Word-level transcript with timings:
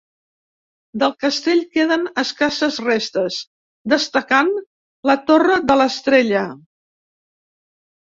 Del 1.03 1.11
castell 1.23 1.61
queden 1.77 2.07
escasses 2.23 2.81
restes, 2.87 3.39
destacant 3.95 4.53
la 5.13 5.19
torre 5.31 5.63
de 5.71 5.81
l'Estrella. 5.85 6.47